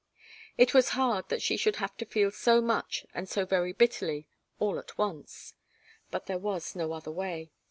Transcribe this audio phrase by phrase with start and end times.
[0.57, 4.15] It was hard that she should have to feel so much and so very bitterly,
[4.15, 4.25] and
[4.57, 5.53] all at once.
[6.09, 7.51] But there was no other way.